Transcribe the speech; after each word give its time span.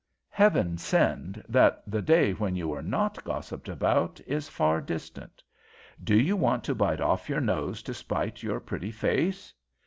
Heaven 0.31 0.79
send 0.79 1.43
that 1.47 1.83
the 1.85 2.01
day 2.01 2.31
when 2.31 2.55
you 2.55 2.73
are 2.73 2.81
not 2.81 3.23
gossiped 3.23 3.69
about 3.69 4.19
is 4.25 4.49
far 4.49 4.81
distant! 4.81 5.43
Do 6.03 6.17
you 6.19 6.35
want 6.35 6.63
to 6.63 6.73
bite 6.73 6.99
off 7.01 7.29
your 7.29 7.39
nose 7.39 7.83
to 7.83 7.93
spite 7.93 8.41
your 8.41 8.59
pretty 8.59 8.89
face? 8.89 9.53